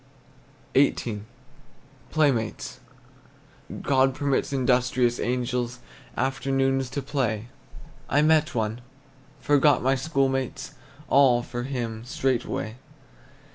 [0.75, 1.21] XVIII.
[2.09, 2.79] PLAYMATES.
[3.83, 5.77] God permits industrious angels
[6.17, 7.49] Afternoons to play.
[8.09, 8.81] I met one,
[9.39, 10.73] forgot my school mates,
[11.07, 12.77] All, for him, straightway.